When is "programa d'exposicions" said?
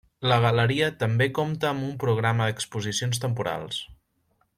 2.05-3.21